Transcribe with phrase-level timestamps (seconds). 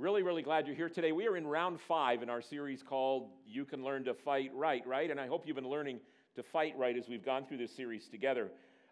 [0.00, 1.12] Really, really glad you're here today.
[1.12, 4.82] We are in round five in our series called You Can Learn to Fight Right,
[4.86, 5.10] right?
[5.10, 6.00] And I hope you've been learning
[6.36, 8.48] to fight right as we've gone through this series together.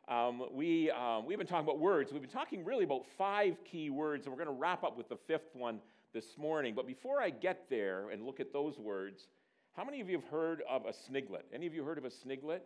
[0.06, 2.12] Um, we, um, we've been talking about words.
[2.12, 5.08] We've been talking really about five key words, and we're going to wrap up with
[5.08, 5.80] the fifth one
[6.12, 6.74] this morning.
[6.76, 9.28] But before I get there and look at those words,
[9.72, 11.44] how many of you have heard of a sniglet?
[11.54, 12.60] Any of you heard of a sniglet?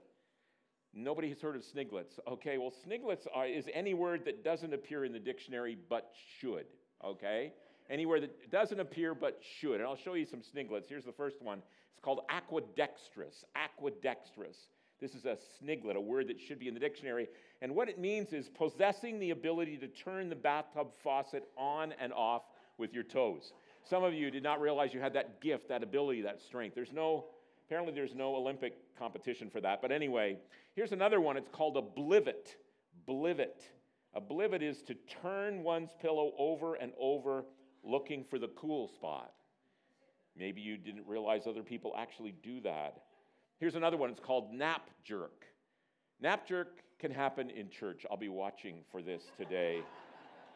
[0.93, 2.19] Nobody has heard of sniglets.
[2.27, 6.67] Okay, well, sniglets are, is any word that doesn't appear in the dictionary but should.
[7.05, 7.53] Okay?
[7.91, 9.75] Anywhere that doesn't appear but should.
[9.75, 10.89] And I'll show you some sniglets.
[10.89, 11.59] Here's the first one.
[11.93, 13.45] It's called aquadextrous.
[13.57, 14.57] Aquadextrous.
[15.01, 17.29] This is a sniglet, a word that should be in the dictionary.
[17.61, 22.13] And what it means is possessing the ability to turn the bathtub faucet on and
[22.13, 22.43] off
[22.79, 23.53] with your toes.
[23.85, 26.77] Some of you did not realize you had that gift, that ability, that strength.
[26.77, 27.27] There's no,
[27.67, 29.83] apparently, there's no Olympic competition for that.
[29.83, 30.39] But anyway,
[30.77, 31.37] here's another one.
[31.37, 32.55] It's called a blivet.
[33.09, 33.61] Blivet.
[34.15, 37.45] A blivet is to turn one's pillow over and over
[37.83, 39.33] looking for the cool spot.
[40.37, 43.03] Maybe you didn't realize other people actually do that.
[43.59, 45.45] Here's another one it's called nap jerk.
[46.21, 48.07] Nap jerk can happen in church.
[48.11, 49.83] I'll be watching for this today.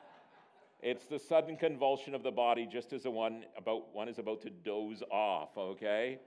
[0.81, 4.43] it's the sudden convulsion of the body just as the one about one is about
[4.43, 6.21] to doze off, okay?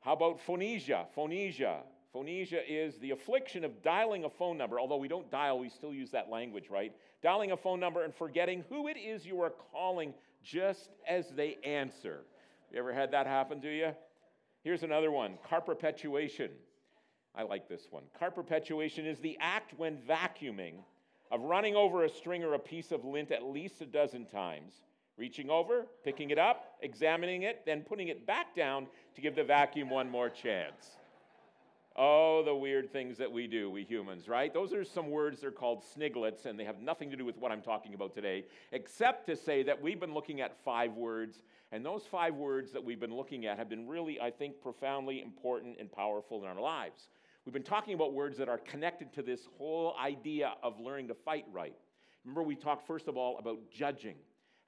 [0.00, 1.06] How about phonesia?
[1.14, 1.80] Phonesia.
[2.12, 5.94] Phonesia is the affliction of dialing a phone number, although we don't dial, we still
[5.94, 6.92] use that language, right?
[7.22, 11.56] Dialing a phone number and forgetting who it is you are calling just as they
[11.64, 12.20] answer.
[12.70, 13.92] You ever had that happen to you?
[14.62, 16.50] Here's another one car perpetuation.
[17.34, 18.02] I like this one.
[18.18, 20.74] Car perpetuation is the act when vacuuming
[21.30, 24.82] of running over a string or a piece of lint at least a dozen times,
[25.16, 29.42] reaching over, picking it up, examining it, then putting it back down to give the
[29.42, 30.98] vacuum one more chance.
[31.94, 34.52] Oh, the weird things that we do, we humans, right?
[34.52, 37.52] Those are some words, they're called sniglets, and they have nothing to do with what
[37.52, 41.84] I'm talking about today, except to say that we've been looking at five words, and
[41.84, 45.76] those five words that we've been looking at have been really, I think, profoundly important
[45.78, 47.08] and powerful in our lives.
[47.44, 51.14] We've been talking about words that are connected to this whole idea of learning to
[51.14, 51.74] fight right.
[52.24, 54.14] Remember, we talked first of all about judging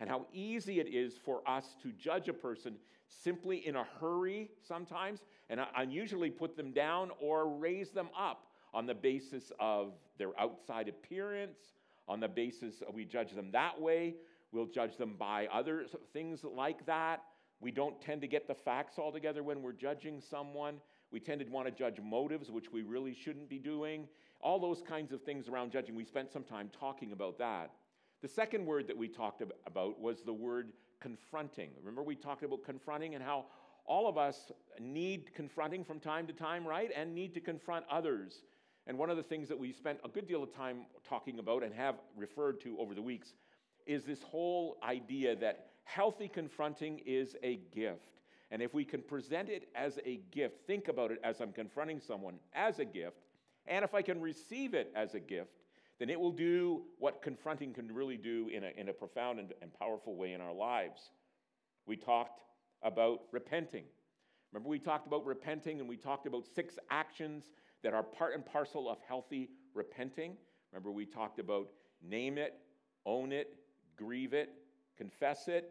[0.05, 2.75] and how easy it is for us to judge a person
[3.09, 8.85] simply in a hurry sometimes, and unusually put them down or raise them up on
[8.85, 11.57] the basis of their outside appearance,
[12.07, 14.15] on the basis we judge them that way.
[14.53, 17.23] We'll judge them by other things like that.
[17.61, 20.83] We don't tend to get the facts all together when we're judging someone.
[21.13, 24.07] We tend to want to judge motives, which we really shouldn't be doing.
[24.43, 25.95] All those kinds of things around judging.
[25.95, 27.71] We spent some time talking about that.
[28.25, 31.69] The second word that we talked about was the word confronting.
[31.79, 33.45] Remember, we talked about confronting and how
[33.85, 36.91] all of us need confronting from time to time, right?
[36.97, 38.41] And need to confront others.
[38.87, 41.63] And one of the things that we spent a good deal of time talking about
[41.63, 43.35] and have referred to over the weeks
[43.85, 48.23] is this whole idea that healthy confronting is a gift.
[48.51, 52.01] And if we can present it as a gift, think about it as I'm confronting
[52.01, 53.19] someone as a gift,
[53.67, 55.64] and if I can receive it as a gift,
[56.05, 59.55] then it will do what confronting can really do in a, in a profound and,
[59.63, 61.09] and powerful way in our lives.
[61.87, 62.43] We talked
[62.83, 63.85] about repenting.
[64.53, 67.45] Remember, we talked about repenting and we talked about six actions
[67.83, 70.37] that are part and parcel of healthy repenting.
[70.73, 71.69] Remember, we talked about
[72.07, 72.53] name it,
[73.07, 73.55] own it,
[73.97, 74.51] grieve it,
[74.99, 75.71] confess it,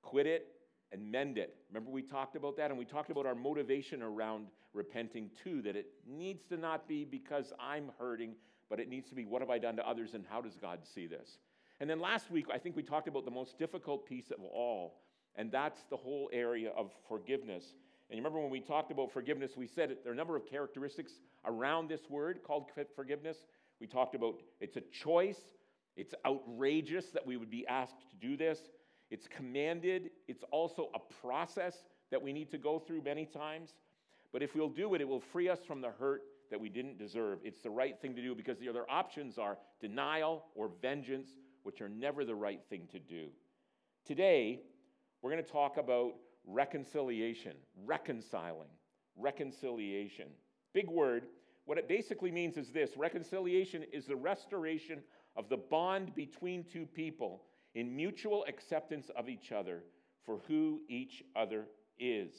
[0.00, 0.46] quit it,
[0.92, 1.56] and mend it.
[1.70, 5.74] Remember, we talked about that, and we talked about our motivation around repenting too, that
[5.74, 8.36] it needs to not be because I'm hurting,
[8.74, 10.80] but it needs to be what have I done to others and how does God
[10.82, 11.38] see this?
[11.78, 14.96] And then last week, I think we talked about the most difficult piece of all,
[15.36, 17.74] and that's the whole area of forgiveness.
[18.10, 20.44] And you remember when we talked about forgiveness, we said there are a number of
[20.44, 21.12] characteristics
[21.44, 22.64] around this word called
[22.96, 23.36] forgiveness.
[23.80, 25.38] We talked about it's a choice,
[25.96, 28.58] it's outrageous that we would be asked to do this,
[29.08, 31.76] it's commanded, it's also a process
[32.10, 33.70] that we need to go through many times.
[34.32, 36.98] But if we'll do it, it will free us from the hurt that we didn't
[36.98, 37.38] deserve.
[37.42, 41.30] It's the right thing to do because the other options are denial or vengeance,
[41.62, 43.28] which are never the right thing to do.
[44.04, 44.60] Today,
[45.22, 46.14] we're going to talk about
[46.46, 47.54] reconciliation,
[47.86, 48.68] reconciling,
[49.16, 50.26] reconciliation.
[50.72, 51.26] Big word.
[51.64, 55.00] What it basically means is this reconciliation is the restoration
[55.36, 57.42] of the bond between two people
[57.74, 59.82] in mutual acceptance of each other
[60.24, 61.66] for who each other
[61.98, 62.32] is.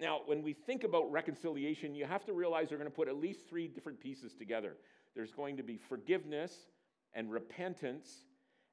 [0.00, 3.16] Now, when we think about reconciliation, you have to realize they're going to put at
[3.16, 4.76] least three different pieces together.
[5.14, 6.54] There's going to be forgiveness
[7.14, 8.24] and repentance,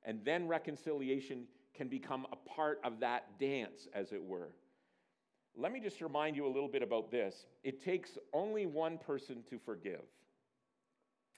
[0.04, 4.50] and then reconciliation can become a part of that dance, as it were.
[5.57, 7.45] Let me just remind you a little bit about this.
[7.63, 10.04] It takes only one person to forgive.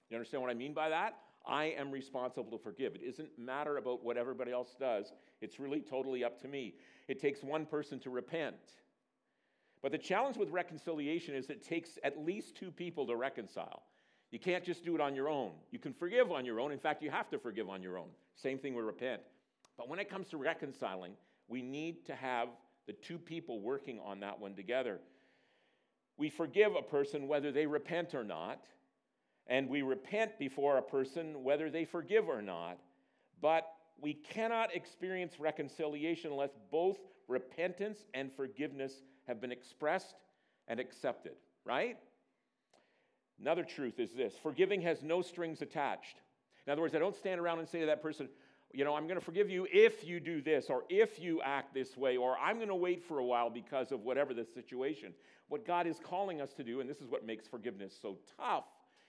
[0.10, 1.18] You understand what I mean by that?
[1.45, 2.95] I am responsible to forgive.
[2.95, 5.13] It doesn't matter about what everybody else does.
[5.39, 6.75] It's really totally up to me.
[7.07, 8.56] It takes one person to repent.
[9.81, 13.83] But the challenge with reconciliation is it takes at least two people to reconcile.
[14.31, 15.51] You can't just do it on your own.
[15.71, 16.71] You can forgive on your own.
[16.71, 18.09] In fact, you have to forgive on your own.
[18.35, 19.21] Same thing with repent.
[19.77, 21.13] But when it comes to reconciling,
[21.47, 22.50] we need to have
[22.88, 25.00] the two people working on that one together.
[26.18, 28.65] We forgive a person whether they repent or not,
[29.45, 32.79] and we repent before a person whether they forgive or not.
[33.41, 33.68] But
[34.01, 36.97] we cannot experience reconciliation unless both
[37.27, 38.94] repentance and forgiveness
[39.27, 40.15] have been expressed
[40.68, 41.33] and accepted,
[41.65, 41.97] right?
[43.39, 46.21] Another truth is this forgiving has no strings attached.
[46.65, 48.27] In other words, I don't stand around and say to that person,
[48.74, 51.74] you know, I'm going to forgive you if you do this, or if you act
[51.74, 55.13] this way, or I'm going to wait for a while because of whatever the situation.
[55.47, 58.65] What God is calling us to do, and this is what makes forgiveness so tough,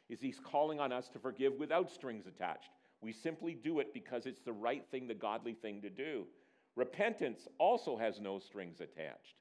[0.09, 2.71] is He's calling on us to forgive without strings attached.
[3.01, 6.25] We simply do it because it's the right thing, the godly thing to do.
[6.77, 9.35] Repentance also has no strings attached.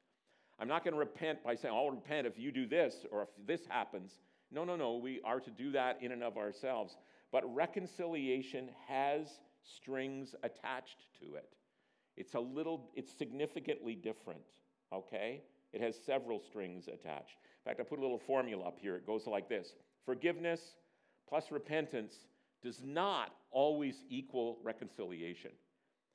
[0.59, 3.29] I'm not going to repent by saying, I'll repent if you do this or if
[3.45, 4.19] this happens.
[4.51, 4.97] No, no, no.
[4.97, 6.97] We are to do that in and of ourselves.
[7.31, 11.53] But reconciliation has strings attached to it.
[12.15, 14.41] It's a little, it's significantly different,
[14.91, 15.43] okay?
[15.73, 17.37] It has several strings attached.
[17.65, 18.95] In fact, I put a little formula up here.
[18.95, 19.73] It goes like this
[20.05, 20.75] Forgiveness
[21.27, 22.13] plus repentance
[22.63, 25.51] does not always equal reconciliation.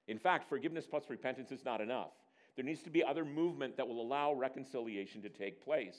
[0.09, 2.11] In fact, forgiveness plus repentance is not enough.
[2.57, 5.97] There needs to be other movement that will allow reconciliation to take place.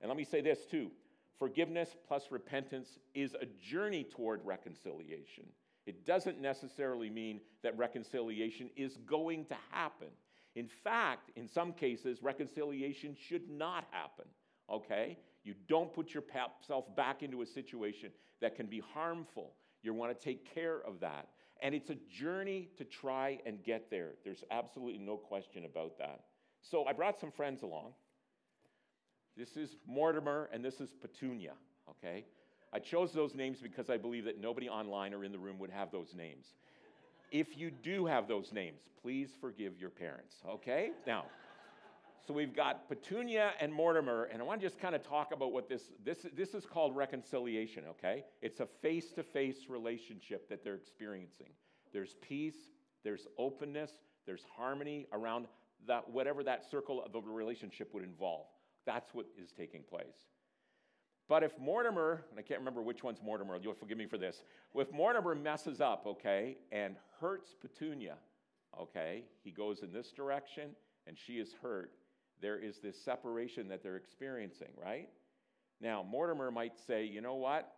[0.00, 0.90] And let me say this too
[1.38, 5.44] forgiveness plus repentance is a journey toward reconciliation.
[5.86, 10.08] It doesn't necessarily mean that reconciliation is going to happen.
[10.54, 14.24] In fact, in some cases, reconciliation should not happen,
[14.70, 15.18] okay?
[15.44, 18.10] You don't put yourself back into a situation
[18.40, 19.52] that can be harmful.
[19.82, 21.28] You want to take care of that.
[21.62, 24.10] And it's a journey to try and get there.
[24.24, 26.20] There's absolutely no question about that.
[26.62, 27.92] So I brought some friends along.
[29.36, 31.52] This is Mortimer and this is Petunia,
[31.90, 32.24] okay?
[32.72, 35.70] I chose those names because I believe that nobody online or in the room would
[35.70, 36.46] have those names.
[37.30, 40.90] If you do have those names, please forgive your parents, okay?
[41.06, 41.26] Now,
[42.26, 45.52] so we've got Petunia and Mortimer, and I want to just kind of talk about
[45.52, 48.24] what this, this, this is called reconciliation, okay?
[48.42, 51.50] It's a face to face relationship that they're experiencing.
[51.92, 52.56] There's peace,
[53.04, 53.92] there's openness,
[54.26, 55.46] there's harmony around
[55.86, 58.46] that, whatever that circle of a relationship would involve.
[58.86, 60.26] That's what is taking place.
[61.28, 64.42] But if Mortimer, and I can't remember which one's Mortimer, you'll forgive me for this.
[64.74, 68.16] If Mortimer messes up, okay, and hurts Petunia,
[68.80, 70.70] okay, he goes in this direction
[71.06, 71.92] and she is hurt,
[72.40, 75.08] there is this separation that they're experiencing, right?
[75.80, 77.72] Now, Mortimer might say, you know what?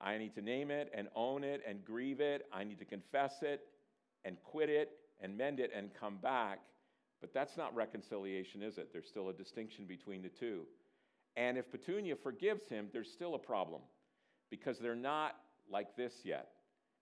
[0.00, 2.46] I need to name it and own it and grieve it.
[2.52, 3.60] I need to confess it
[4.24, 4.90] and quit it
[5.20, 6.60] and mend it and come back.
[7.20, 8.88] But that's not reconciliation, is it?
[8.92, 10.62] There's still a distinction between the two.
[11.36, 13.80] And if Petunia forgives him, there's still a problem
[14.50, 15.36] because they're not
[15.70, 16.48] like this yet.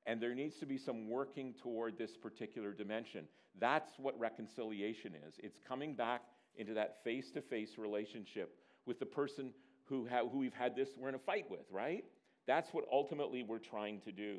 [0.07, 3.25] And there needs to be some working toward this particular dimension.
[3.59, 5.35] That's what reconciliation is.
[5.39, 6.23] It's coming back
[6.61, 8.55] into that face to face relationship
[8.87, 9.53] with the person
[9.85, 12.05] who, ha- who we've had this, we're in a fight with, right?
[12.47, 14.39] That's what ultimately we're trying to do.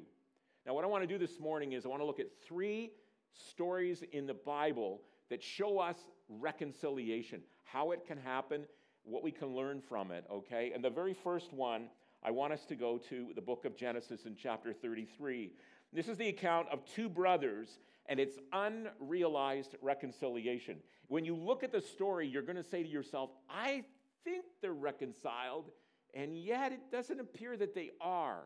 [0.65, 2.91] Now, what I want to do this morning is I want to look at three
[3.33, 5.95] stories in the Bible that show us
[6.29, 8.65] reconciliation, how it can happen,
[9.03, 10.71] what we can learn from it, okay?
[10.75, 11.87] And the very first one,
[12.23, 15.53] I want us to go to the book of Genesis in chapter 33.
[15.93, 20.77] This is the account of two brothers and its unrealized reconciliation.
[21.07, 23.83] When you look at the story, you're going to say to yourself, I
[24.23, 25.71] think they're reconciled,
[26.13, 28.43] and yet it doesn't appear that they are.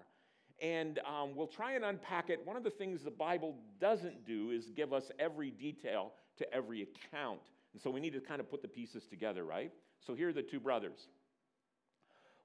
[0.61, 2.45] And um, we'll try and unpack it.
[2.45, 6.83] One of the things the Bible doesn't do is give us every detail to every
[6.83, 7.41] account.
[7.73, 9.71] And so we need to kind of put the pieces together, right?
[9.99, 11.07] So here are the two brothers.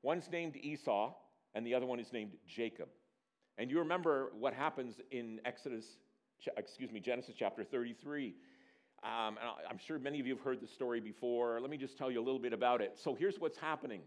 [0.02, 1.14] One's named Esau,
[1.54, 2.88] and the other one is named Jacob.
[3.60, 5.84] And you remember what happens in Exodus,
[6.56, 8.34] excuse me, Genesis chapter 33.
[9.02, 9.38] Um, and
[9.68, 11.60] I'm sure many of you have heard the story before.
[11.60, 12.98] Let me just tell you a little bit about it.
[12.98, 14.00] So here's what's happening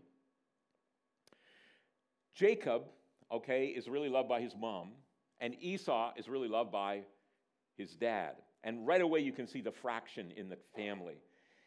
[2.34, 2.86] Jacob,
[3.32, 4.94] okay, is really loved by his mom,
[5.40, 7.02] and Esau is really loved by
[7.78, 8.38] his dad.
[8.64, 11.18] And right away, you can see the fraction in the family.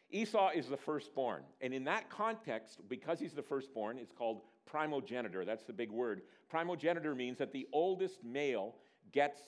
[0.09, 1.43] Esau is the firstborn.
[1.61, 5.45] And in that context, because he's the firstborn, it's called primogenitor.
[5.45, 6.21] That's the big word.
[6.53, 8.75] Primogenitor means that the oldest male
[9.11, 9.41] gets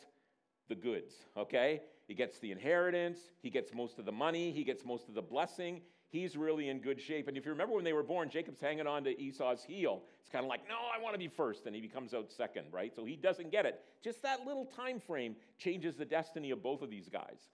[0.67, 1.81] the goods, okay?
[2.07, 5.21] He gets the inheritance, he gets most of the money, he gets most of the
[5.21, 5.81] blessing.
[6.11, 7.27] He's really in good shape.
[7.27, 10.01] And if you remember when they were born, Jacob's hanging on to Esau's heel.
[10.21, 11.67] It's kind of like, no, I want to be first.
[11.67, 12.91] And he becomes out second, right?
[12.95, 13.79] So he doesn't get it.
[14.03, 17.49] Just that little time frame changes the destiny of both of these guys.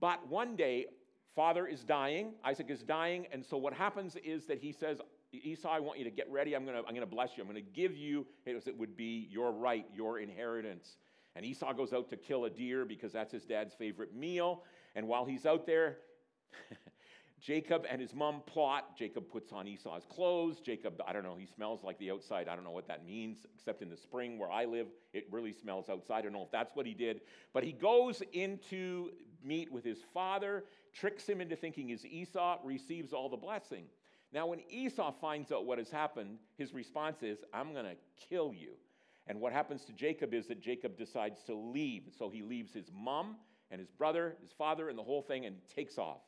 [0.00, 0.86] But one day,
[1.34, 5.00] father is dying, Isaac is dying, and so what happens is that he says,
[5.32, 6.54] Esau, I want you to get ready.
[6.54, 7.42] I'm going to I'm going to bless you.
[7.42, 10.96] I'm going to give you, it would be your right, your inheritance.
[11.36, 14.64] And Esau goes out to kill a deer because that's his dad's favorite meal.
[14.96, 15.98] And while he's out there,
[17.40, 18.96] Jacob and his mom plot.
[18.96, 20.60] Jacob puts on Esau's clothes.
[20.60, 22.48] Jacob, I don't know, he smells like the outside.
[22.48, 25.52] I don't know what that means, except in the spring where I live, it really
[25.52, 26.18] smells outside.
[26.18, 27.20] I don't know if that's what he did.
[27.52, 29.10] But he goes into
[29.44, 33.84] meet with his father, tricks him into thinking he's Esau, receives all the blessing.
[34.32, 37.96] Now, when Esau finds out what has happened, his response is, I'm going to
[38.28, 38.72] kill you.
[39.26, 42.04] And what happens to Jacob is that Jacob decides to leave.
[42.18, 43.36] So he leaves his mom
[43.70, 46.20] and his brother, his father, and the whole thing and takes off.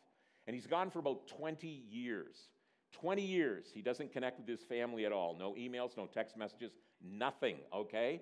[0.47, 2.49] And he's gone for about 20 years.
[2.92, 3.66] 20 years.
[3.73, 5.37] He doesn't connect with his family at all.
[5.38, 8.21] No emails, no text messages, nothing, okay?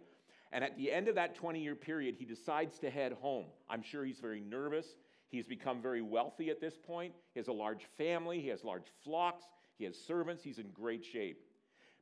[0.53, 3.47] And at the end of that 20 year period, he decides to head home.
[3.69, 4.87] I'm sure he's very nervous.
[5.31, 7.13] He's become very wealthy at this point.
[7.35, 9.45] He has a large family, he has large flocks,
[9.79, 11.41] he has servants, he's in great shape.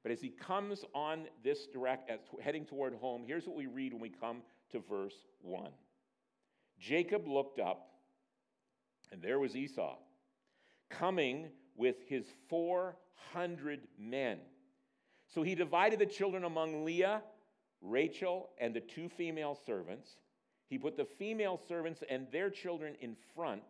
[0.02, 3.92] But as he comes on this direct, as heading toward home, here's what we read
[3.92, 4.38] when we come
[4.71, 5.71] to verse 1.
[6.78, 7.90] Jacob looked up,
[9.12, 9.97] and there was Esau
[10.88, 14.38] coming with his 400 men.
[15.35, 17.23] So he divided the children among Leah,
[17.83, 20.09] Rachel, and the two female servants.
[20.68, 23.62] He put the female servants and their children in front,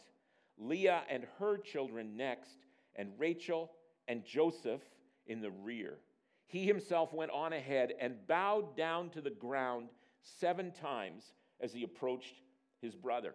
[0.58, 2.58] Leah and her children next,
[2.94, 3.70] and Rachel
[4.08, 4.82] and Joseph
[5.26, 5.98] in the rear.
[6.46, 9.88] He himself went on ahead and bowed down to the ground
[10.22, 12.34] seven times as he approached
[12.80, 13.34] his brother.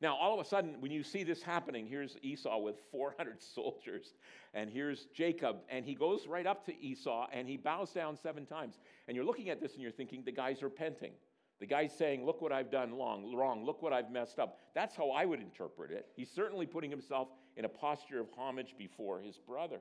[0.00, 4.14] Now, all of a sudden, when you see this happening, here's Esau with 400 soldiers,
[4.52, 8.44] and here's Jacob, and he goes right up to Esau and he bows down seven
[8.44, 8.78] times.
[9.08, 11.12] And you're looking at this and you're thinking, the guy's repenting.
[11.60, 13.64] The guy's saying, Look what I've done long, wrong.
[13.64, 14.58] Look what I've messed up.
[14.74, 16.06] That's how I would interpret it.
[16.16, 19.80] He's certainly putting himself in a posture of homage before his brother.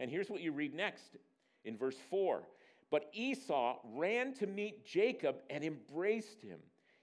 [0.00, 1.16] And here's what you read next
[1.64, 2.42] in verse 4
[2.90, 6.58] But Esau ran to meet Jacob and embraced him.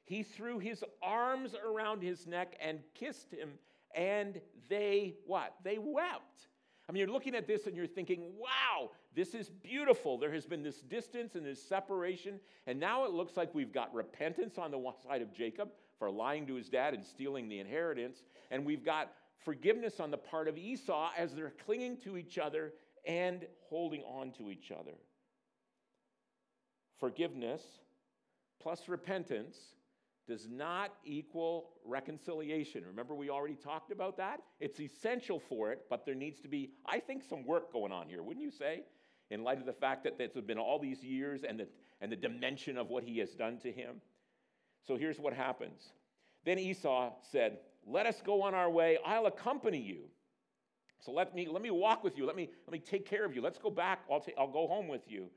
[0.06, 3.52] He threw his arms around his neck and kissed him,
[3.96, 5.56] and they what?
[5.64, 6.48] They wept.
[6.88, 10.18] I mean, you're looking at this and you're thinking, wow, this is beautiful.
[10.18, 13.94] There has been this distance and this separation, and now it looks like we've got
[13.94, 18.24] repentance on the side of Jacob for lying to his dad and stealing the inheritance,
[18.52, 19.14] and we've got
[19.46, 22.74] forgiveness on the part of Esau as they're clinging to each other
[23.06, 24.96] and holding on to each other.
[27.00, 27.62] Forgiveness
[28.62, 29.58] plus repentance
[30.28, 32.84] does not equal reconciliation.
[32.86, 34.42] Remember, we already talked about that?
[34.60, 38.08] It's essential for it, but there needs to be, I think, some work going on
[38.08, 38.84] here, wouldn't you say?
[39.32, 41.68] In light of the fact that it's been all these years and the,
[42.02, 44.02] and the dimension of what he has done to him.
[44.88, 45.92] So here's what happens.
[46.46, 48.98] Then Esau said, Let us go on our way.
[49.06, 50.10] I'll accompany you.
[51.00, 52.26] So let me, let me walk with you.
[52.26, 53.42] Let me, let me take care of you.
[53.42, 54.00] Let's go back.
[54.10, 55.28] I'll, ta- I'll go home with you.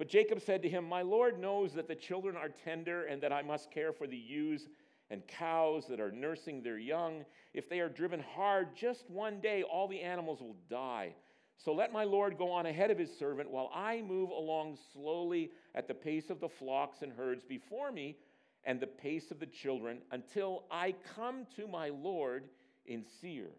[0.00, 3.34] But Jacob said to him, My Lord knows that the children are tender and that
[3.34, 4.66] I must care for the ewes
[5.10, 7.26] and cows that are nursing their young.
[7.52, 11.12] If they are driven hard, just one day all the animals will die.
[11.58, 15.50] So let my Lord go on ahead of his servant while I move along slowly
[15.74, 18.16] at the pace of the flocks and herds before me
[18.64, 22.44] and the pace of the children until I come to my Lord
[22.86, 23.50] in Seir.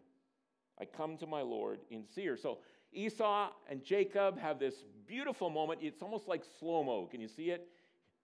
[0.80, 2.36] I come to my Lord in Seir.
[2.36, 2.58] So
[2.92, 4.74] Esau and Jacob have this
[5.06, 5.80] beautiful moment.
[5.82, 7.06] It's almost like slow mo.
[7.06, 7.68] Can you see it?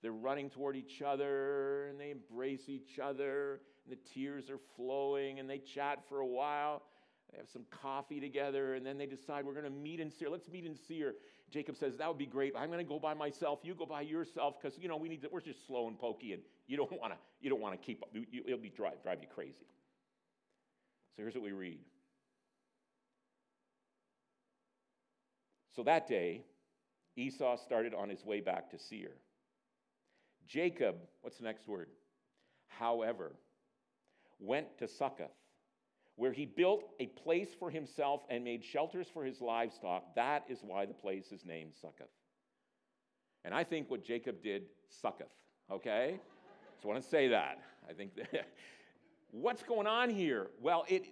[0.03, 5.41] They're running toward each other and they embrace each other, and the tears are flowing,
[5.41, 6.83] and they chat for a while.
[7.31, 10.31] They have some coffee together, and then they decide we're going to meet in Seir.
[10.31, 11.15] Let's meet in Seir.
[11.51, 12.55] Jacob says, That would be great.
[12.57, 13.61] I'm going to go by myself.
[13.63, 16.33] You go by yourself because, you know, we need to, we're just slow and pokey,
[16.33, 18.09] and you don't want to you don't want to keep up.
[18.13, 19.67] You, it'll be drive, drive you crazy.
[21.17, 21.81] So here's what we read.
[25.77, 26.43] So that day,
[27.19, 29.13] Esau started on his way back to Seir.
[30.47, 31.89] Jacob, what's the next word?
[32.69, 33.33] However,
[34.39, 35.35] went to Succoth,
[36.17, 40.15] where he built a place for himself and made shelters for his livestock.
[40.15, 42.07] That is why the place is named Succoth.
[43.45, 45.27] And I think what Jacob did sucketh,
[45.71, 46.21] okay?
[46.81, 47.59] So I want to say that.
[47.89, 48.49] I think that.
[49.31, 50.49] What's going on here?
[50.61, 51.05] Well, it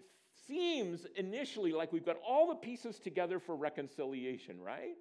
[0.46, 4.96] seems initially like we've got all the pieces together for reconciliation, right?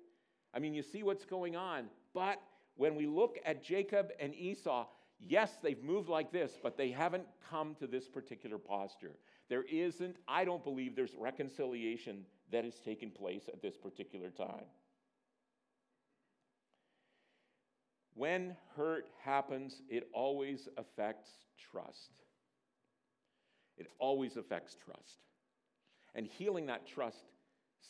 [0.56, 1.88] I mean, you see what's going on.
[2.14, 2.42] But
[2.76, 4.86] when we look at Jacob and Esau,
[5.20, 9.18] yes, they've moved like this, but they haven't come to this particular posture.
[9.50, 14.66] There isn't, I don't believe there's reconciliation that has taken place at this particular time.
[18.14, 21.30] When hurt happens, it always affects
[21.72, 22.12] trust.
[23.78, 25.20] It always affects trust.
[26.16, 27.26] And healing that trust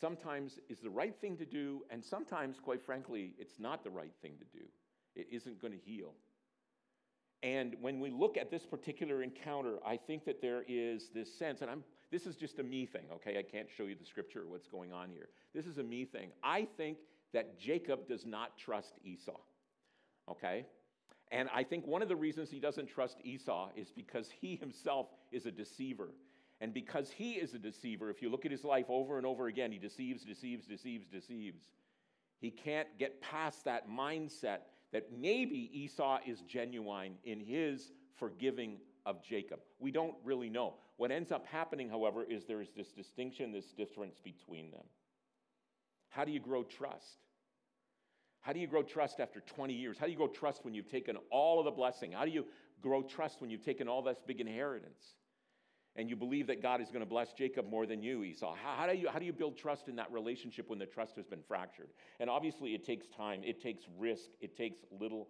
[0.00, 4.12] sometimes is the right thing to do, and sometimes, quite frankly, it's not the right
[4.22, 4.64] thing to do.
[5.14, 6.12] It isn't going to heal.
[7.42, 11.60] And when we look at this particular encounter, I think that there is this sense,
[11.60, 13.38] and I'm, this is just a me thing, okay?
[13.38, 15.28] I can't show you the scripture or what's going on here.
[15.54, 16.30] This is a me thing.
[16.42, 16.98] I think
[17.32, 19.38] that Jacob does not trust Esau,
[20.30, 20.66] okay?
[21.30, 25.08] And I think one of the reasons he doesn't trust Esau is because he himself
[25.32, 26.10] is a deceiver.
[26.60, 29.46] And because he is a deceiver, if you look at his life over and over
[29.46, 31.64] again, he deceives, deceives, deceives, deceives.
[32.38, 34.60] He can't get past that mindset
[34.92, 39.60] that maybe Esau is genuine in his forgiving of Jacob.
[39.78, 40.74] We don't really know.
[40.96, 44.84] What ends up happening, however, is there is this distinction, this difference between them.
[46.08, 47.18] How do you grow trust?
[48.40, 49.98] How do you grow trust after 20 years?
[49.98, 52.12] How do you grow trust when you've taken all of the blessing?
[52.12, 52.46] How do you
[52.80, 55.16] grow trust when you've taken all this big inheritance?
[55.96, 58.54] And you believe that God is going to bless Jacob more than you, Esau.
[58.62, 61.16] How, how, do you, how do you build trust in that relationship when the trust
[61.16, 61.88] has been fractured?
[62.20, 65.28] And obviously, it takes time, it takes risk, it takes little,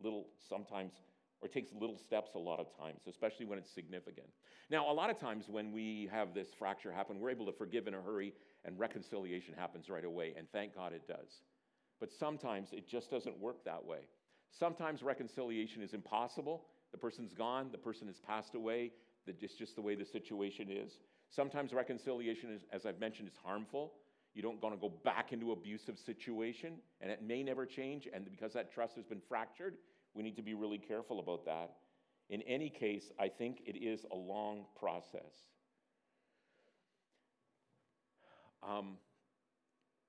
[0.00, 0.92] little sometimes,
[1.40, 4.28] or takes little steps a lot of times, especially when it's significant.
[4.70, 7.88] Now, a lot of times when we have this fracture happen, we're able to forgive
[7.88, 8.32] in a hurry,
[8.64, 10.32] and reconciliation happens right away.
[10.38, 11.42] And thank God it does.
[11.98, 14.06] But sometimes it just doesn't work that way.
[14.56, 16.66] Sometimes reconciliation is impossible.
[16.92, 18.92] The person's gone, the person has passed away,
[19.26, 20.92] it's just the way the situation is.
[21.30, 23.94] Sometimes reconciliation, is, as I've mentioned, is harmful.
[24.34, 28.08] You don't want to go back into abusive situation, and it may never change.
[28.12, 29.76] And because that trust has been fractured,
[30.14, 31.70] we need to be really careful about that.
[32.30, 35.32] In any case, I think it is a long process.
[38.66, 38.96] Um,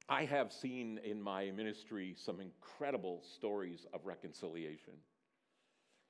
[0.08, 4.94] I have seen in my ministry some incredible stories of reconciliation.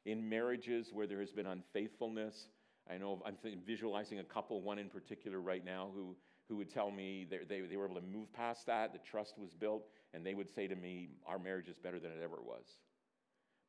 [0.05, 2.47] In marriages where there has been unfaithfulness,
[2.89, 6.15] I know I'm visualizing a couple, one in particular right now, who,
[6.47, 9.37] who would tell me they, they, they were able to move past that, the trust
[9.37, 12.37] was built, and they would say to me, Our marriage is better than it ever
[12.41, 12.65] was.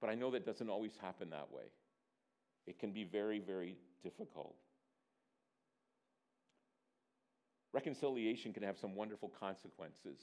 [0.01, 1.65] But I know that doesn't always happen that way.
[2.67, 4.57] It can be very, very difficult.
[7.73, 10.19] Reconciliation can have some wonderful consequences.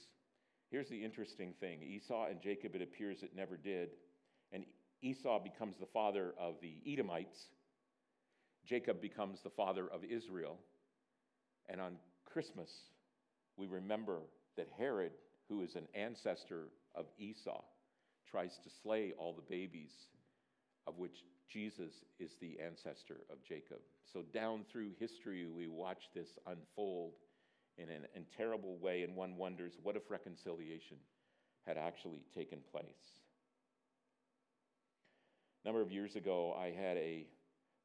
[0.70, 3.90] Here's the interesting thing Esau and Jacob, it appears it never did.
[4.52, 4.64] And
[5.02, 7.48] Esau becomes the father of the Edomites.
[8.66, 10.58] Jacob becomes the father of Israel.
[11.68, 12.70] And on Christmas,
[13.56, 14.18] we remember
[14.56, 15.12] that Herod,
[15.48, 17.62] who is an ancestor of Esau,
[18.30, 19.92] tries to slay all the babies,
[20.86, 23.78] of which Jesus is the ancestor of Jacob.
[24.12, 27.12] So, down through history, we watch this unfold
[27.76, 30.96] in a terrible way, and one wonders what if reconciliation
[31.66, 32.84] had actually taken place?
[35.64, 37.26] A number of years ago, I had a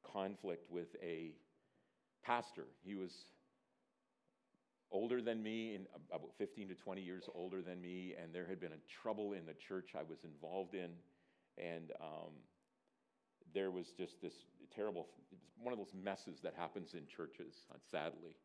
[0.03, 1.31] conflict with a
[2.23, 2.65] pastor.
[2.83, 3.11] He was
[4.91, 8.59] older than me, in about 15 to 20 years older than me, and there had
[8.59, 10.89] been a trouble in the church I was involved in,
[11.57, 12.31] and um,
[13.53, 14.33] there was just this
[14.75, 15.07] terrible,
[15.61, 17.53] one of those messes that happens in churches,
[17.91, 18.35] sadly.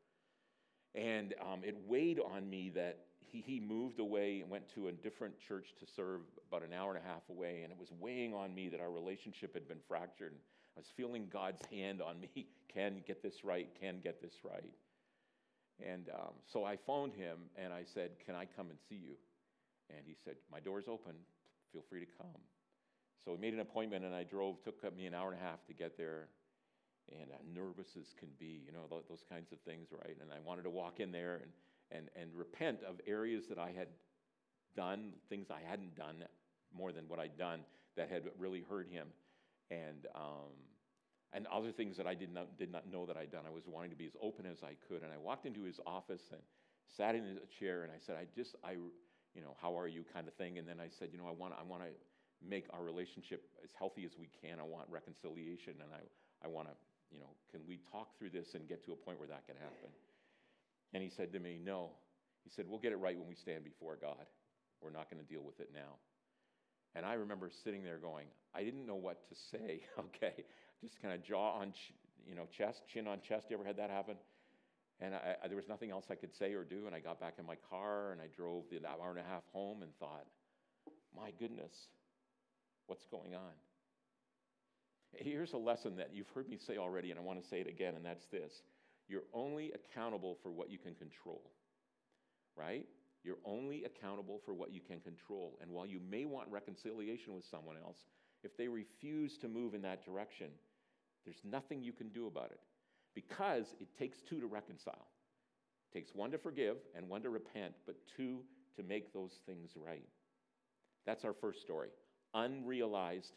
[0.94, 4.92] And um, it weighed on me that he, he moved away and went to a
[4.92, 7.62] different church to serve about an hour and a half away.
[7.62, 10.34] And it was weighing on me that our relationship had been fractured.
[10.76, 12.46] I was feeling God's hand on me.
[12.74, 13.68] Can get this right?
[13.80, 14.74] Can get this right?
[15.84, 19.14] And um, so I phoned him and I said, Can I come and see you?
[19.90, 21.14] And he said, My door's open.
[21.72, 22.40] Feel free to come.
[23.24, 25.64] So we made an appointment and I drove, took me an hour and a half
[25.66, 26.28] to get there
[27.10, 30.16] and nervous as can be, you know, those kinds of things, right?
[30.20, 31.50] And I wanted to walk in there and,
[31.90, 33.88] and, and repent of areas that I had
[34.76, 36.24] done, things I hadn't done
[36.76, 37.60] more than what I'd done
[37.96, 39.08] that had really hurt him,
[39.70, 40.54] and, um,
[41.32, 43.42] and other things that I did not, did not know that I'd done.
[43.46, 45.02] I was wanting to be as open as I could.
[45.02, 46.40] And I walked into his office and
[46.96, 50.04] sat in a chair and I said, I just, I, you know, how are you
[50.12, 50.58] kind of thing.
[50.58, 51.88] And then I said, you know, I want, I want to
[52.46, 54.60] make our relationship as healthy as we can.
[54.60, 56.74] I want reconciliation and I, I want to
[57.14, 59.54] you know, can we talk through this and get to a point where that can
[59.56, 59.94] happen?
[60.92, 61.90] And he said to me, No.
[62.42, 64.26] He said, We'll get it right when we stand before God.
[64.82, 65.96] We're not going to deal with it now.
[66.94, 69.82] And I remember sitting there going, I didn't know what to say.
[69.98, 70.44] okay,
[70.82, 71.72] just kind of jaw on,
[72.28, 73.46] you know, chest, chin on chest.
[73.50, 74.16] You ever had that happen?
[75.00, 76.86] And I, I, there was nothing else I could say or do.
[76.86, 79.42] And I got back in my car and I drove the hour and a half
[79.52, 80.26] home and thought,
[81.16, 81.72] my goodness,
[82.86, 83.52] what's going on?
[85.16, 87.68] Here's a lesson that you've heard me say already, and I want to say it
[87.68, 88.62] again, and that's this
[89.06, 91.42] you're only accountable for what you can control,
[92.56, 92.86] right?
[93.24, 95.58] You're only accountable for what you can control.
[95.60, 97.96] And while you may want reconciliation with someone else,
[98.42, 100.48] if they refuse to move in that direction,
[101.24, 102.60] there's nothing you can do about it.
[103.14, 105.06] because it takes two to reconcile.
[105.90, 108.40] It takes one to forgive and one to repent, but two
[108.76, 110.08] to make those things right.
[111.06, 111.88] That's our first story
[112.36, 113.34] unrealized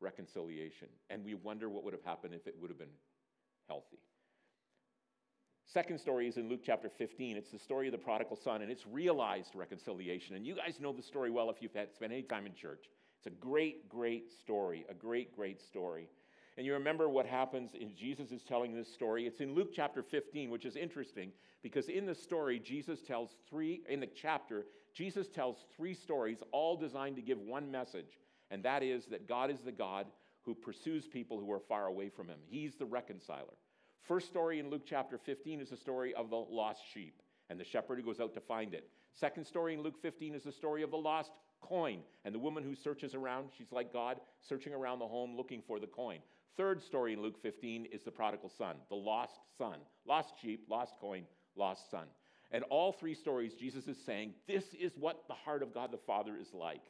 [0.00, 0.88] reconciliation.
[1.08, 2.88] And we wonder what would have happened if it would have been
[3.68, 4.00] healthy.
[5.66, 7.36] Second story is in Luke chapter 15.
[7.36, 10.36] It's the story of the prodigal son, and it's realized reconciliation.
[10.36, 12.84] And you guys know the story well if you've had, spent any time in church.
[13.18, 16.08] It's a great, great story, a great, great story.
[16.56, 19.26] And you remember what happens in Jesus is telling this story.
[19.26, 23.80] It's in Luke chapter 15, which is interesting because in the story, Jesus tells three,
[23.88, 28.82] in the chapter, Jesus tells three stories, all designed to give one message, and that
[28.82, 30.06] is that God is the God
[30.42, 32.38] who pursues people who are far away from him.
[32.46, 33.54] He's the reconciler.
[34.04, 37.64] First story in Luke chapter 15 is the story of the lost sheep and the
[37.64, 38.90] shepherd who goes out to find it.
[39.14, 41.30] Second story in Luke 15 is the story of the lost
[41.62, 43.48] coin and the woman who searches around.
[43.56, 46.18] She's like God, searching around the home looking for the coin.
[46.54, 49.78] Third story in Luke 15 is the prodigal son, the lost son.
[50.06, 51.24] Lost sheep, lost coin,
[51.56, 52.06] lost son.
[52.50, 55.96] And all three stories, Jesus is saying, this is what the heart of God the
[55.96, 56.82] Father is like.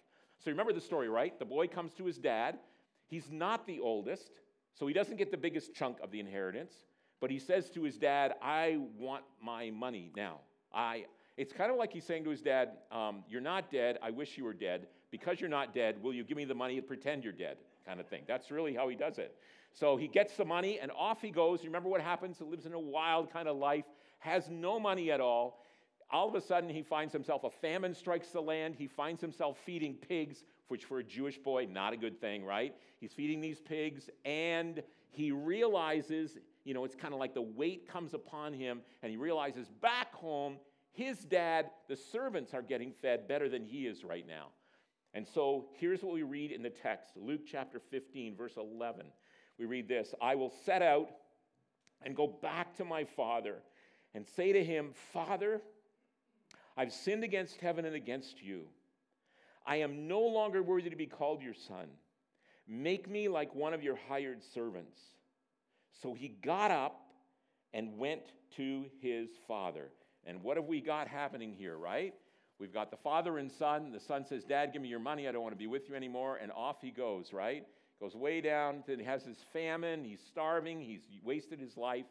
[0.44, 1.38] So remember the story, right?
[1.38, 2.58] The boy comes to his dad.
[3.06, 4.32] He's not the oldest,
[4.72, 6.74] so he doesn't get the biggest chunk of the inheritance.
[7.20, 10.40] But he says to his dad, I want my money now.
[10.72, 13.98] I, it's kind of like he's saying to his dad, um, You're not dead.
[14.02, 14.86] I wish you were dead.
[15.10, 17.58] Because you're not dead, will you give me the money and pretend you're dead?
[17.86, 18.22] Kind of thing.
[18.26, 19.36] That's really how he does it.
[19.72, 21.62] So he gets the money and off he goes.
[21.62, 22.38] You remember what happens?
[22.38, 23.84] He lives in a wild kind of life,
[24.18, 25.60] has no money at all.
[26.10, 28.76] All of a sudden, he finds himself, a famine strikes the land.
[28.76, 32.74] He finds himself feeding pigs, which for a Jewish boy, not a good thing, right?
[33.00, 37.88] He's feeding these pigs, and he realizes you know, it's kind of like the weight
[37.88, 40.56] comes upon him, and he realizes back home,
[40.92, 44.48] his dad, the servants are getting fed better than he is right now.
[45.12, 49.06] And so here's what we read in the text Luke chapter 15, verse 11.
[49.58, 51.08] We read this I will set out
[52.02, 53.56] and go back to my father
[54.14, 55.60] and say to him, Father,
[56.76, 58.62] I've sinned against heaven and against you.
[59.66, 61.86] I am no longer worthy to be called your son.
[62.66, 64.98] Make me like one of your hired servants.
[66.02, 67.00] So he got up
[67.72, 68.22] and went
[68.56, 69.90] to his father.
[70.26, 72.14] And what have we got happening here, right?
[72.58, 73.92] We've got the father and son.
[73.92, 75.28] The son says, Dad, give me your money.
[75.28, 76.38] I don't want to be with you anymore.
[76.40, 77.66] And off he goes, right?
[78.00, 78.84] Goes way down.
[78.86, 80.04] Then He has his famine.
[80.04, 80.80] He's starving.
[80.80, 82.06] He's wasted his life.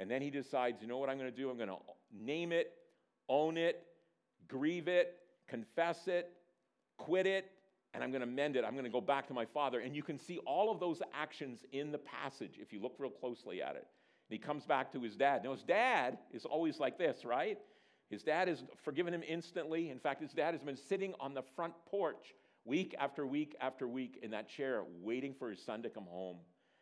[0.00, 1.50] And then he decides, you know what I'm going to do?
[1.50, 1.76] I'm going to
[2.12, 2.72] name it,
[3.28, 3.86] own it,
[4.48, 5.16] grieve it,
[5.48, 6.30] confess it,
[6.98, 7.50] quit it,
[7.94, 8.64] and I'm going to mend it.
[8.64, 9.80] I'm going to go back to my father.
[9.80, 13.10] And you can see all of those actions in the passage if you look real
[13.10, 13.86] closely at it.
[14.28, 15.44] And he comes back to his dad.
[15.44, 17.58] Now, his dad is always like this, right?
[18.10, 19.90] His dad has forgiven him instantly.
[19.90, 23.86] In fact, his dad has been sitting on the front porch week after week after
[23.86, 26.38] week in that chair, waiting for his son to come home.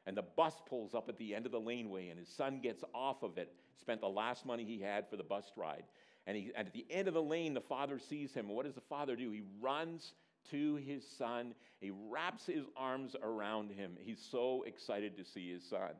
[0.06, 2.82] And the bus pulls up at the end of the laneway, and his son gets
[2.94, 5.84] off of it, spent the last money he had for the bus ride.
[6.26, 8.46] And, he, and at the end of the lane, the father sees him.
[8.46, 9.30] And what does the father do?
[9.30, 10.12] He runs
[10.50, 11.54] to his son.
[11.80, 13.96] He wraps his arms around him.
[14.00, 15.92] He's so excited to see his son.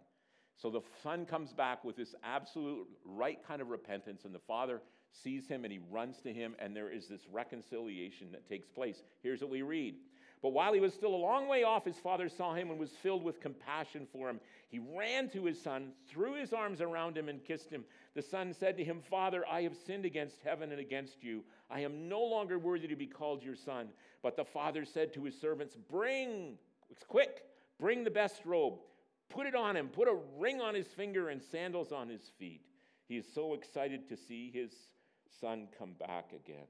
[0.57, 4.81] So the son comes back with this absolute right kind of repentance, and the father
[5.11, 9.02] sees him and he runs to him, and there is this reconciliation that takes place.
[9.22, 9.96] Here's what we read
[10.42, 12.90] but while he was still a long way off, his father saw him and was
[12.90, 14.40] filled with compassion for him.
[14.68, 17.85] He ran to his son, threw his arms around him, and kissed him.
[18.14, 21.44] The son said to him, Father, I have sinned against heaven and against you.
[21.70, 23.88] I am no longer worthy to be called your son.
[24.20, 26.59] But the father said to his servants, Bring,
[27.07, 27.44] quick,
[27.78, 28.81] bring the best robe,
[29.28, 32.62] put it on him, put a ring on his finger and sandals on his feet.
[33.07, 34.72] He is so excited to see his
[35.40, 36.66] son come back again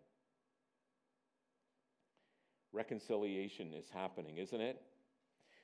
[2.73, 4.81] reconciliation is happening, isn't it?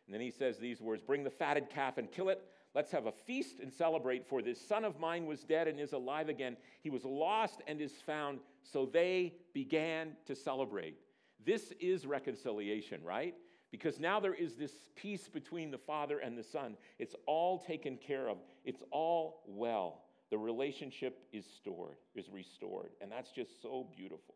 [0.07, 2.42] And then he says these words Bring the fatted calf and kill it.
[2.75, 5.92] Let's have a feast and celebrate, for this son of mine was dead and is
[5.92, 6.57] alive again.
[6.83, 8.40] He was lost and is found.
[8.62, 10.99] So they began to celebrate.
[11.44, 13.35] This is reconciliation, right?
[13.71, 16.77] Because now there is this peace between the Father and the Son.
[16.99, 20.03] It's all taken care of, it's all well.
[20.31, 22.90] The relationship is stored, is restored.
[23.01, 24.35] And that's just so beautiful.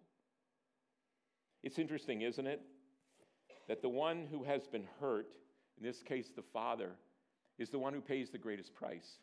[1.62, 2.60] It's interesting, isn't it?
[3.68, 5.34] That the one who has been hurt,
[5.78, 6.90] in this case the father,
[7.58, 9.18] is the one who pays the greatest price.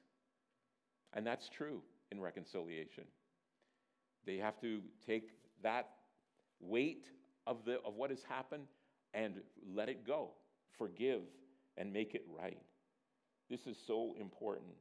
[1.13, 3.03] And that's true in reconciliation.
[4.25, 5.31] They have to take
[5.63, 5.89] that
[6.59, 7.05] weight
[7.47, 8.67] of, the, of what has happened
[9.13, 9.41] and
[9.73, 10.29] let it go,
[10.77, 11.21] forgive,
[11.77, 12.61] and make it right.
[13.49, 14.75] This is so important.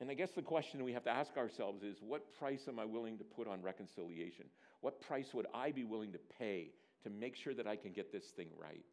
[0.00, 2.84] And I guess the question we have to ask ourselves is what price am I
[2.84, 4.46] willing to put on reconciliation?
[4.84, 6.68] What price would I be willing to pay
[7.04, 8.84] to make sure that I can get this thing right?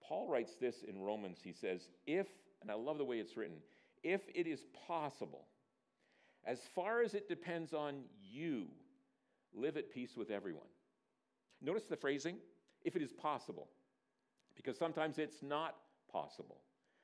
[0.00, 1.38] Paul writes this in Romans.
[1.42, 2.28] He says, If,
[2.62, 3.56] and I love the way it's written,
[4.04, 5.48] if it is possible,
[6.44, 8.68] as far as it depends on you,
[9.52, 10.68] live at peace with everyone.
[11.60, 12.36] Notice the phrasing
[12.84, 13.66] if it is possible,
[14.54, 15.74] because sometimes it's not
[16.12, 16.60] possible.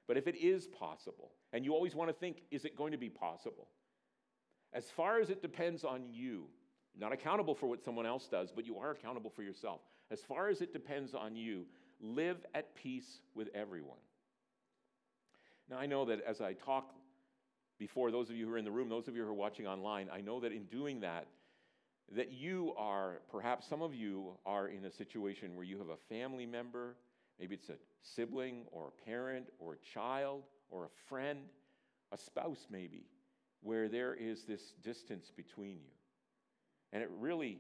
[0.07, 2.99] But if it is possible, and you always want to think, is it going to
[2.99, 3.67] be possible?
[4.73, 6.47] As far as it depends on you,
[6.99, 9.81] not accountable for what someone else does, but you are accountable for yourself.
[10.11, 11.65] As far as it depends on you,
[12.01, 13.99] live at peace with everyone.
[15.71, 16.93] Now, I know that as I talk
[17.79, 19.67] before those of you who are in the room, those of you who are watching
[19.67, 21.27] online, I know that in doing that,
[22.15, 25.97] that you are, perhaps some of you are in a situation where you have a
[25.97, 26.97] family member,
[27.41, 31.41] maybe it's a sibling or a parent or a child or a friend,
[32.13, 33.07] a spouse maybe,
[33.63, 35.92] where there is this distance between you.
[36.93, 37.59] And it really,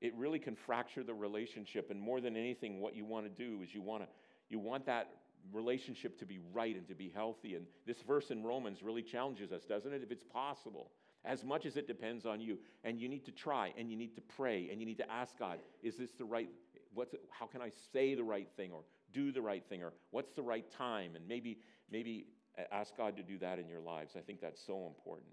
[0.00, 1.90] it really can fracture the relationship.
[1.90, 4.08] And more than anything, what you want to do is you want to,
[4.48, 5.10] you want that
[5.52, 7.54] relationship to be right and to be healthy.
[7.54, 10.02] And this verse in Romans really challenges us, doesn't it?
[10.02, 10.90] If it's possible,
[11.24, 12.58] as much as it depends on you.
[12.84, 15.38] And you need to try and you need to pray and you need to ask
[15.38, 16.48] God, is this the right,
[16.94, 19.92] what's it, how can I say the right thing or do the right thing or
[20.10, 21.16] what's the right time?
[21.16, 21.58] And maybe,
[21.90, 22.26] maybe
[22.72, 24.14] ask God to do that in your lives.
[24.16, 25.30] I think that's so important.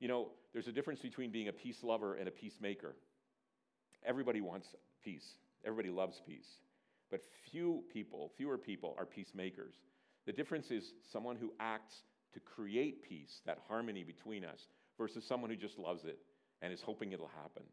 [0.00, 2.96] You know, there's a difference between being a peace lover and a peacemaker.
[4.04, 4.68] Everybody wants
[5.04, 5.34] peace,
[5.64, 6.48] everybody loves peace.
[7.10, 9.74] But few people, fewer people, are peacemakers.
[10.26, 12.02] The difference is someone who acts
[12.34, 16.18] to create peace, that harmony between us, versus someone who just loves it
[16.62, 17.64] and is hoping it'll happen.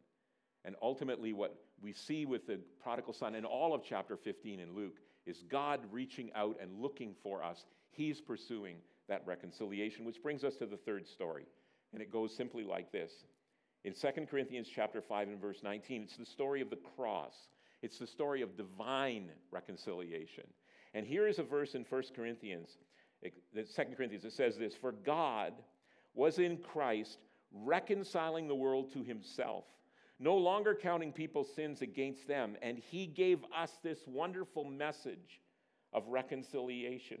[0.64, 4.74] And ultimately, what we see with the prodigal son in all of chapter 15 in
[4.74, 7.64] Luke is God reaching out and looking for us.
[7.90, 11.46] He's pursuing that reconciliation, which brings us to the third story.
[11.92, 13.12] And it goes simply like this.
[13.84, 17.34] In 2 Corinthians chapter 5 and verse 19, it's the story of the cross.
[17.82, 20.44] It's the story of divine reconciliation.
[20.94, 22.78] And here is a verse in 1 Corinthians,
[23.22, 25.52] 2 Corinthians, it says this For God
[26.14, 27.18] was in Christ
[27.52, 29.64] reconciling the world to himself,
[30.18, 35.40] no longer counting people's sins against them, and he gave us this wonderful message
[35.92, 37.18] of reconciliation.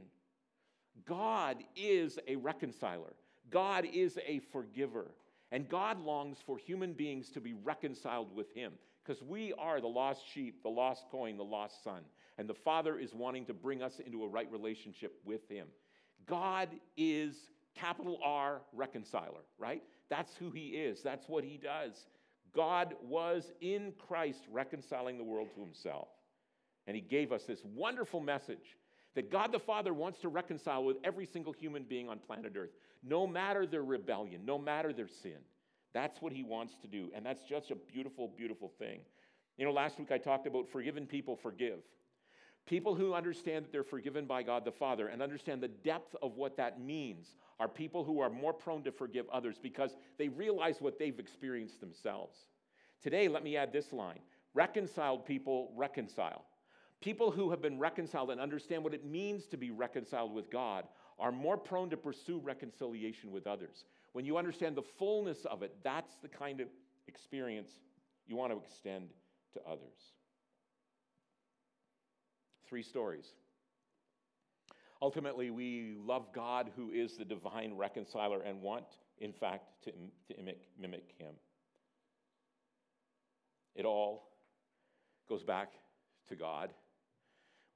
[1.06, 3.14] God is a reconciler.
[3.50, 5.06] God is a forgiver.
[5.50, 9.86] And God longs for human beings to be reconciled with Him because we are the
[9.86, 12.02] lost sheep, the lost coin, the lost son.
[12.36, 15.66] And the Father is wanting to bring us into a right relationship with Him.
[16.26, 17.34] God is
[17.74, 19.82] capital R reconciler, right?
[20.10, 22.06] That's who He is, that's what He does.
[22.54, 26.08] God was in Christ reconciling the world to Himself.
[26.86, 28.76] And He gave us this wonderful message
[29.14, 32.70] that God the Father wants to reconcile with every single human being on planet Earth,
[33.02, 35.38] no matter their rebellion, no matter their sin.
[35.94, 37.10] That's what He wants to do.
[37.14, 39.00] And that's just a beautiful, beautiful thing.
[39.56, 41.80] You know, last week I talked about forgiven people forgive.
[42.66, 46.36] People who understand that they're forgiven by God the Father and understand the depth of
[46.36, 50.76] what that means are people who are more prone to forgive others because they realize
[50.80, 52.36] what they've experienced themselves.
[53.02, 54.20] Today, let me add this line
[54.54, 56.44] reconciled people reconcile.
[57.00, 60.84] People who have been reconciled and understand what it means to be reconciled with God
[61.18, 63.84] are more prone to pursue reconciliation with others.
[64.12, 66.68] When you understand the fullness of it, that's the kind of
[67.06, 67.70] experience
[68.26, 69.10] you want to extend
[69.54, 70.12] to others.
[72.68, 73.26] Three stories.
[75.00, 78.84] Ultimately, we love God, who is the divine reconciler, and want,
[79.18, 81.34] in fact, to, to mimic, mimic him.
[83.74, 84.28] It all
[85.28, 85.72] goes back
[86.28, 86.70] to God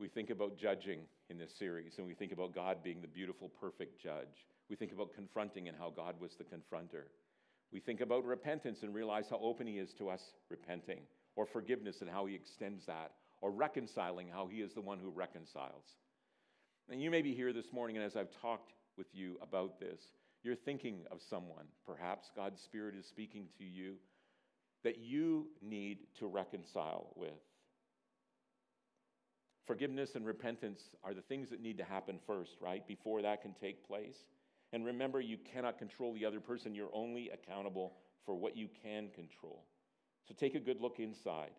[0.03, 0.99] we think about judging
[1.31, 4.47] in this series, and we think about God being the beautiful, perfect judge.
[4.69, 7.05] We think about confronting and how God was the confronter.
[7.73, 11.01] We think about repentance and realize how open He is to us repenting,
[11.37, 15.11] or forgiveness and how He extends that, or reconciling, how He is the one who
[15.11, 15.85] reconciles.
[16.91, 20.01] And you may be here this morning, and as I've talked with you about this,
[20.43, 23.95] you're thinking of someone, perhaps God's Spirit is speaking to you,
[24.85, 27.31] that you need to reconcile with.
[29.67, 32.87] Forgiveness and repentance are the things that need to happen first, right?
[32.87, 34.17] Before that can take place.
[34.73, 36.75] And remember, you cannot control the other person.
[36.75, 37.95] You're only accountable
[38.25, 39.65] for what you can control.
[40.27, 41.51] So take a good look inside.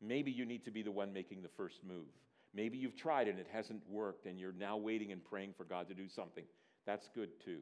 [0.00, 2.06] Maybe you need to be the one making the first move.
[2.52, 5.88] Maybe you've tried and it hasn't worked and you're now waiting and praying for God
[5.88, 6.44] to do something.
[6.86, 7.60] That's good too.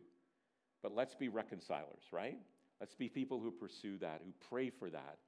[0.83, 2.39] But let's be reconcilers, right?
[2.81, 5.19] Let's be people who pursue that, who pray for that,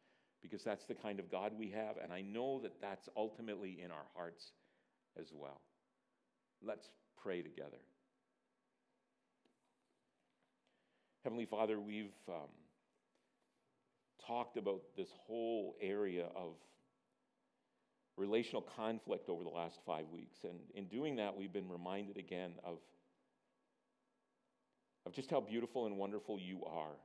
[0.45, 1.97] because that's the kind of God we have.
[2.03, 4.53] And I know that that's ultimately in our hearts
[5.19, 5.63] as well.
[6.63, 6.87] Let's
[7.23, 7.79] pray together.
[11.25, 12.51] Heavenly Father, we've um,
[14.27, 16.53] talked about this whole area of
[18.19, 20.37] relational conflict over the last five weeks.
[20.45, 22.77] And in doing that, we've been reminded again of,
[25.07, 26.97] of just how beautiful and wonderful you are.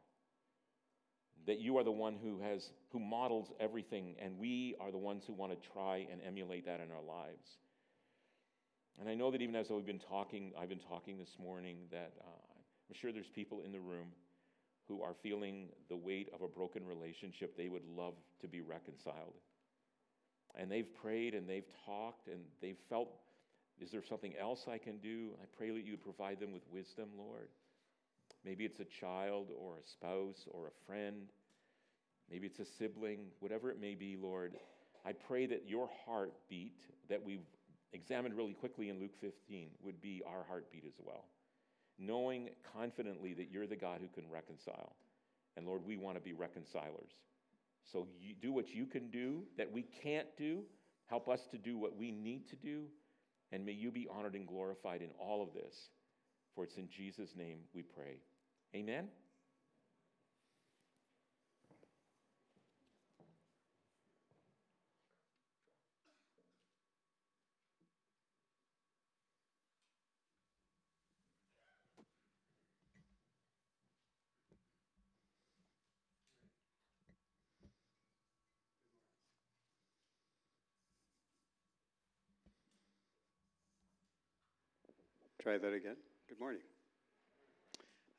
[1.47, 5.23] That you are the one who has who models everything, and we are the ones
[5.25, 7.47] who want to try and emulate that in our lives.
[8.99, 12.11] And I know that even as we've been talking, I've been talking this morning, that
[12.19, 12.49] uh,
[12.89, 14.07] I'm sure there's people in the room
[14.89, 17.55] who are feeling the weight of a broken relationship.
[17.55, 19.35] They would love to be reconciled.
[20.55, 23.09] And they've prayed and they've talked and they've felt,
[23.79, 25.29] is there something else I can do?
[25.41, 27.47] I pray that you provide them with wisdom, Lord.
[28.49, 31.27] Maybe it's a child or a spouse or a friend.
[32.31, 34.55] Maybe it's a sibling, whatever it may be, Lord.
[35.05, 37.45] I pray that your heartbeat that we've
[37.93, 41.25] examined really quickly in Luke 15 would be our heartbeat as well.
[41.99, 44.95] Knowing confidently that you're the God who can reconcile.
[45.55, 47.11] And Lord, we want to be reconcilers.
[47.91, 50.63] So you do what you can do that we can't do.
[51.05, 52.85] Help us to do what we need to do.
[53.51, 55.75] And may you be honored and glorified in all of this.
[56.55, 58.17] For it's in Jesus' name we pray.
[58.75, 59.09] Amen.
[85.41, 85.95] Try that again.
[86.27, 86.61] Good morning.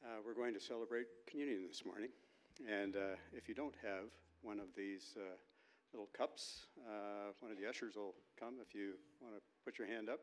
[0.01, 2.09] Uh, we're going to celebrate communion this morning.
[2.65, 4.09] And uh, if you don't have
[4.41, 5.37] one of these uh,
[5.93, 9.85] little cups, uh, one of the ushers will come if you want to put your
[9.85, 10.21] hand up.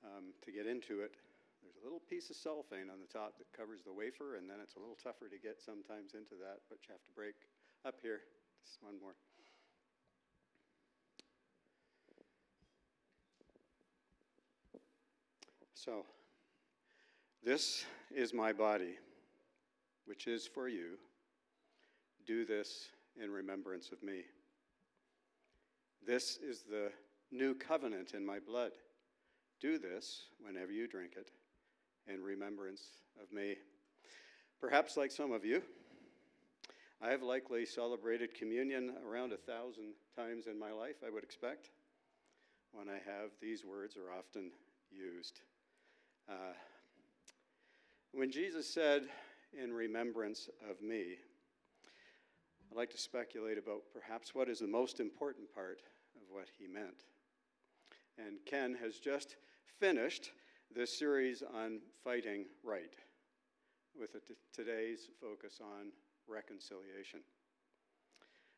[0.00, 1.20] Um, to get into it,
[1.60, 4.64] there's a little piece of cellophane on the top that covers the wafer, and then
[4.64, 7.36] it's a little tougher to get sometimes into that, but you have to break
[7.84, 8.24] up here.
[8.64, 9.20] Just one more.
[15.84, 16.06] So,
[17.44, 18.94] this is my body,
[20.06, 20.92] which is for you.
[22.26, 22.88] Do this
[23.22, 24.22] in remembrance of me.
[26.06, 26.90] This is the
[27.30, 28.72] new covenant in my blood.
[29.60, 31.32] Do this whenever you drink it
[32.10, 32.80] in remembrance
[33.22, 33.56] of me.
[34.58, 35.60] Perhaps, like some of you,
[37.02, 41.68] I have likely celebrated communion around a thousand times in my life, I would expect.
[42.72, 44.50] When I have, these words are often
[44.90, 45.40] used.
[46.28, 46.54] Uh,
[48.12, 49.02] when Jesus said,
[49.52, 51.16] in remembrance of me,
[52.70, 55.80] I'd like to speculate about perhaps what is the most important part
[56.16, 57.04] of what he meant.
[58.18, 59.36] And Ken has just
[59.78, 60.30] finished
[60.74, 62.94] this series on fighting right,
[63.98, 64.16] with
[64.52, 65.92] today's focus on
[66.26, 67.20] reconciliation.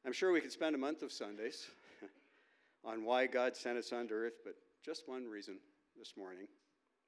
[0.05, 1.66] I'm sure we could spend a month of Sundays
[2.85, 5.59] on why God sent us on earth, but just one reason
[5.98, 6.46] this morning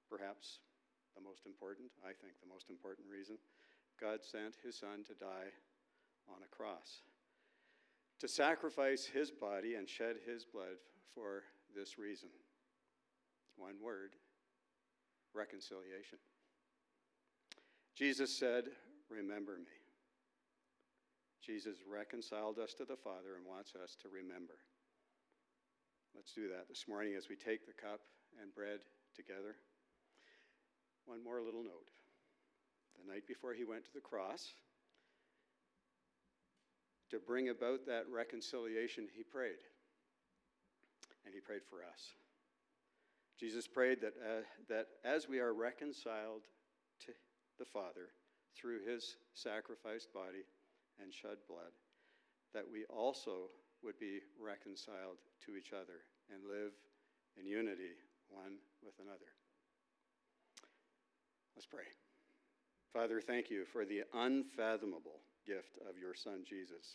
[0.08, 0.60] perhaps
[1.14, 3.36] the most important, I think the most important reason,
[4.00, 5.52] God sent his son to die
[6.28, 7.02] on a cross,
[8.20, 10.78] to sacrifice his body and shed his blood
[11.14, 11.42] for
[11.74, 12.28] this reason.
[13.56, 14.14] One word
[15.34, 16.18] reconciliation.
[17.96, 18.64] Jesus said,
[19.10, 19.74] Remember me.
[21.44, 24.60] Jesus reconciled us to the Father and wants us to remember.
[26.14, 28.00] Let's do that this morning as we take the cup
[28.40, 28.80] and bread
[29.16, 29.56] together.
[31.08, 31.88] One more little note.
[33.00, 34.52] The night before he went to the cross,
[37.10, 39.64] to bring about that reconciliation, he prayed.
[41.24, 42.12] And he prayed for us.
[43.40, 46.42] Jesus prayed that, uh, that as we are reconciled
[47.06, 47.12] to
[47.58, 48.12] the Father
[48.54, 50.44] through his sacrificed body
[51.00, 51.72] and shed blood,
[52.52, 53.48] that we also
[53.82, 55.16] would be reconciled
[55.46, 56.72] to each other and live
[57.38, 57.96] in unity
[58.28, 59.37] one with another.
[61.58, 61.90] Let's pray.
[62.92, 66.94] Father, thank you for the unfathomable gift of your Son, Jesus.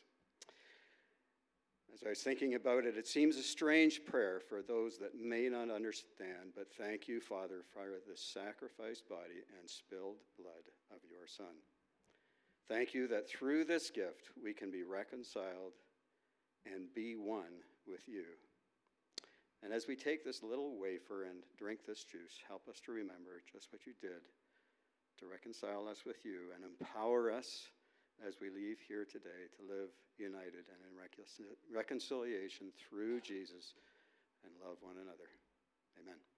[1.94, 5.50] As I was thinking about it, it seems a strange prayer for those that may
[5.50, 11.28] not understand, but thank you, Father, for the sacrificed body and spilled blood of your
[11.28, 11.60] Son.
[12.70, 15.74] Thank you that through this gift we can be reconciled
[16.66, 18.24] and be one with you.
[19.62, 23.44] And as we take this little wafer and drink this juice, help us to remember
[23.52, 24.24] just what you did
[25.20, 27.70] to reconcile us with you and empower us
[28.26, 33.74] as we leave here today to live united and in reconciliation through Jesus
[34.44, 35.30] and love one another.
[36.00, 36.33] Amen.